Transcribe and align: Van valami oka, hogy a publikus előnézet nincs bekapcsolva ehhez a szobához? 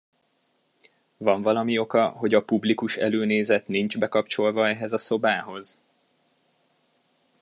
Van 1.19 1.41
valami 1.41 1.77
oka, 1.77 2.07
hogy 2.09 2.33
a 2.33 2.43
publikus 2.43 2.97
előnézet 2.97 3.67
nincs 3.67 3.97
bekapcsolva 3.99 4.67
ehhez 4.67 4.93
a 4.93 4.97
szobához? 4.97 5.79